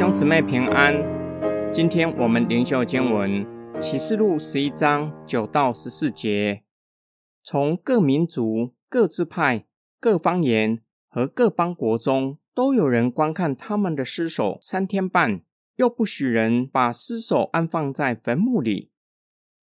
[0.00, 0.94] 兄姊妹平安，
[1.70, 3.44] 今天我们灵修经文
[3.78, 6.64] 《启示录》十一章九到十四节，
[7.42, 9.66] 从各民族、各支派、
[10.00, 15.42] 各方言和各邦国中，都有人观看他们的尸首三天半，
[15.76, 18.90] 又不许人把尸首安放在坟墓里。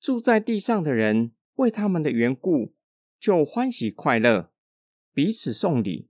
[0.00, 2.74] 住在地上的人为他们的缘故，
[3.20, 4.50] 就欢喜快乐，
[5.12, 6.08] 彼此送礼，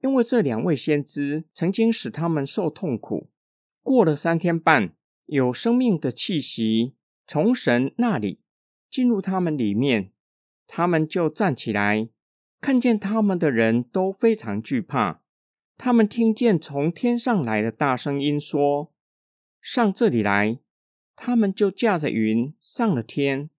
[0.00, 3.28] 因为这两位先知曾经使他们受痛苦。
[3.82, 4.94] 过了三天半，
[5.26, 6.94] 有生命的气息
[7.26, 8.40] 从神那里
[8.88, 10.12] 进入他们里面，
[10.66, 12.08] 他们就站起来，
[12.60, 15.22] 看见他们的人都非常惧怕。
[15.76, 18.92] 他们听见从天上来的大声音说
[19.60, 20.60] ：“上这里来！”
[21.16, 23.50] 他们就驾着云上了天。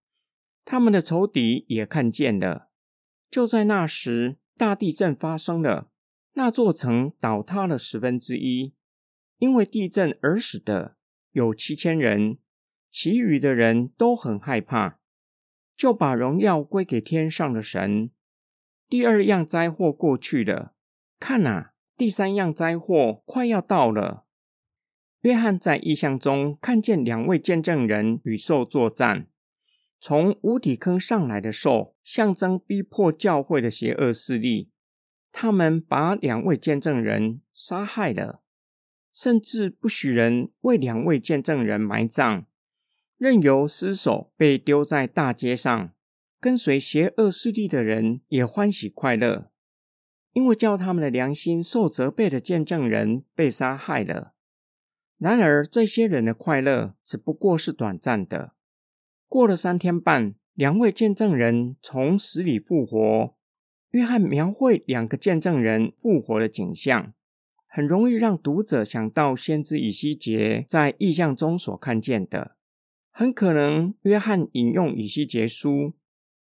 [0.63, 2.69] 他们的仇敌也看见了。
[3.29, 5.89] 就在那时，大地震发生了，
[6.33, 8.73] 那座城倒塌了十分之一。
[9.43, 10.95] 因为地震而死的
[11.31, 12.37] 有七千人，
[12.89, 14.99] 其余的人都很害怕，
[15.75, 18.09] 就把荣耀归给天上的神。
[18.87, 20.73] 第二样灾祸过去了，
[21.19, 24.23] 看哪，第三样灾祸快要到了。
[25.23, 29.27] 约翰在异象中看见两位见证人与兽作战，
[29.99, 34.71] 从无底坑上来的兽象征逼迫教会的邪恶势力，
[35.33, 38.42] 他们把两位见证人杀害了。
[39.13, 42.45] 甚至不许人为两位见证人埋葬，
[43.17, 45.91] 任由尸首被丢在大街上。
[46.41, 49.49] 跟随邪恶势力的人也欢喜快乐，
[50.33, 54.33] 因为叫他们的良心受责备的见证人被杀害了。
[55.17, 58.51] 然而，这些人的快乐只不过是短暂的。
[59.29, 63.33] 过了三天半，两位见证人从死里复活。
[63.91, 67.13] 约翰描绘两个见证人复活的景象。
[67.75, 72.55] 很容易让读者想到先知以西结在异象中所看见的。
[73.09, 75.93] 很可能约翰引用以西结书，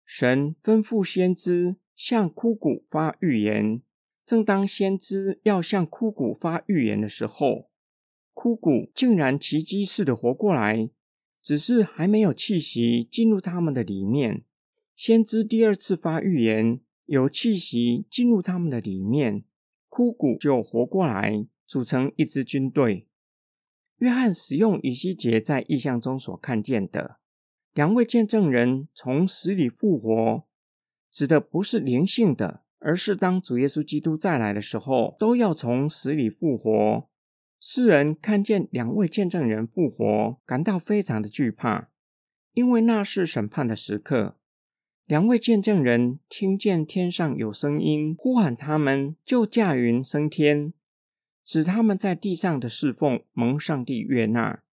[0.05, 3.83] 神吩咐先知向枯骨发预言。
[4.25, 7.71] 正当先知要向枯骨发预言的时候，
[8.33, 10.89] 枯骨竟然奇迹似的活过来，
[11.43, 14.45] 只是还没有气息进入他们的里面。
[14.95, 19.43] 先知第二次发预言，有气息进入他们的里面。
[19.97, 23.07] 枯骨就活过来，组成一支军队。
[23.97, 27.17] 约翰使用以西结在异象中所看见的
[27.73, 30.45] 两位见证人从死里复活，
[31.11, 37.09] 指的不是灵性的，而是当主耶稣基督再来的时候，都要从死里复活。
[37.59, 41.89] 世人看见两位见证人复活，感到非常的惧怕，
[42.53, 44.37] 因为那是审判的时刻。
[45.07, 50.73] 两位见证人听见天上有声音呼喊他们，就驾云升天，
[51.45, 54.65] 使他们在地上的侍奉蒙上帝悦纳。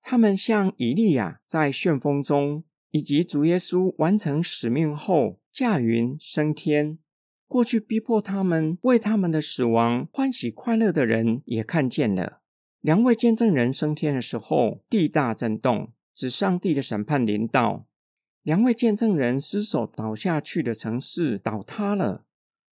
[0.00, 6.96] 他们像以利亚在旋风中，以及主耶稣完成使命后驾云升天。
[7.46, 12.40] 过去逼迫他们、为他们的死亡欢喜快乐的人，也看见了
[12.80, 17.84] 两位见证人升天的时候，地大震动，指上帝的审判临到。
[18.42, 22.24] 两位见证人失手倒下去的城市倒塌了，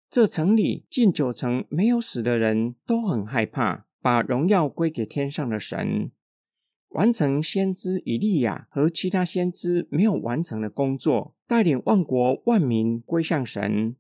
[0.10, 6.12] 这城里近九成没有死的人都很害怕，把荣耀归给天上的神，
[6.90, 13.96] 完成先知以利亚和其他先知没有完成的工作，带领万国万民归向神。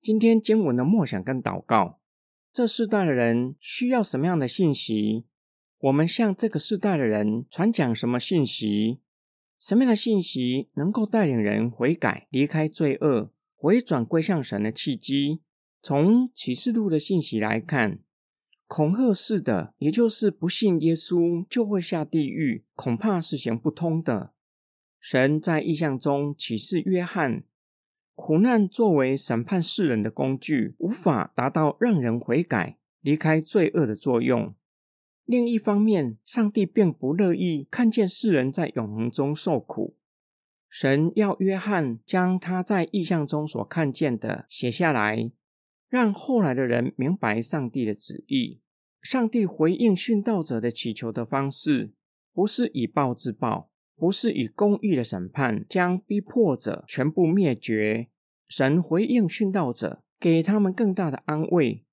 [0.00, 2.00] 今天经文的默想跟祷告，
[2.52, 5.26] 这世代的人需要什么样的信息？
[5.78, 8.98] 我们向这个世代的人传讲什么信息？
[9.64, 15.40] 什么样的信息能够带领人悔改、离开罪恶、回转归向神的契机？
[15.80, 18.00] 从启示录的信息来看，
[18.66, 24.34] 恐吓式的，也就是不信耶稣就会下地狱，恐怕是行不通的。
[25.00, 27.44] 神在异象中启示约翰，
[28.14, 34.54] 苦难作为审判世人的工具，无法达到让人悔改、离开罪恶的作用。
[35.24, 39.96] 另一方面，上帝并不乐意看见世人在永恒中受苦。
[40.68, 45.30] 神要约翰将他在异象中所看见的写下来，
[45.88, 48.60] 让后来的人明白上帝的旨意。
[49.00, 51.92] 上帝回应殉道者的祈求的方式，
[52.32, 58.08] 不是以暴制暴，不是以公义的审判将逼迫者全部灭绝。
[58.48, 61.84] 神回应殉道者，给他们更大的安慰。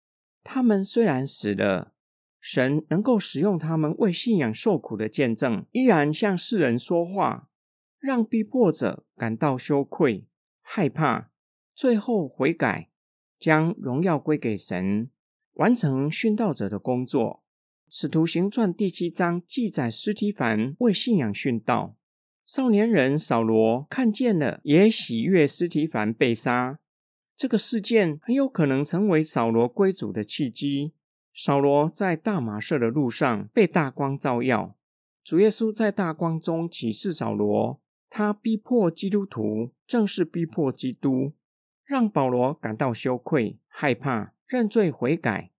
[0.44, 1.94] 他们虽然死了。
[2.42, 7.48] 神能够使用他们为信仰受苦的见证，依然向世人说话，
[8.00, 10.26] 让逼迫者感到羞愧、
[10.62, 11.30] 害怕，
[11.76, 12.90] 最后悔改，
[13.38, 15.12] 将荣耀归给神，
[15.54, 17.44] 完成殉道者的工作。
[17.88, 21.96] 使徒行传第七章记载，斯提凡为信仰殉道。
[22.46, 26.80] 少年人扫罗看见了，也喜悦斯提凡被杀。
[27.36, 30.94] 这个事件很有可能成为扫罗归主的契机。
[31.34, 34.76] 扫罗在大马色的路上被大光照耀，
[35.24, 37.80] 主耶稣在大光中启示扫罗，
[38.10, 41.34] 他逼迫基督徒，正是逼迫基督，
[41.86, 45.52] 让保罗感到羞愧、害怕、认罪悔改。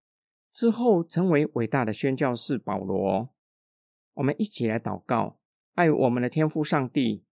[0.50, 3.30] 之后成为伟大的宣教士保罗。
[4.12, 5.38] 我们一起来祷告，
[5.74, 7.24] 爱我们的天父上帝，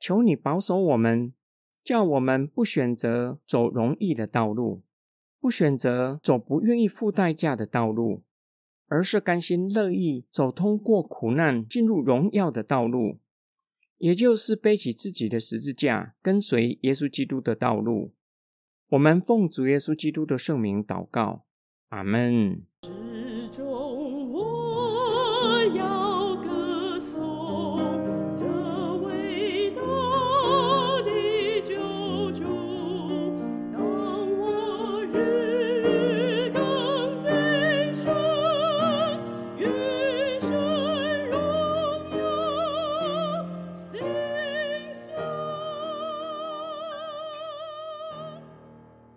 [0.00, 1.32] 求你保守我们，
[1.84, 4.82] 叫我们不选择走容易的道路，
[5.44, 8.22] 不选择走不愿意付代价的道路，
[8.86, 13.18] 而是甘心乐意走通过苦难进入荣耀的道路，
[13.98, 18.14] 也就是背起自己的十字架，跟随耶稣基督的道路。
[18.88, 21.44] 我们奉主耶稣基督的圣名祷告。
[21.90, 22.62] 阿门。